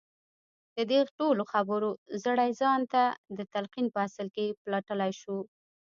[0.75, 1.89] د دې ټولو خبرو
[2.23, 3.03] زړی ځان ته
[3.37, 5.37] د تلقين په اصل کې پلټلای شو.